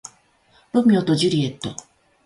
[0.73, 1.75] ロミオとジュリエット